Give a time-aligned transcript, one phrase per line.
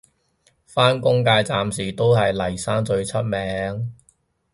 [0.65, 3.93] 返工界暫時都係嚟生最出名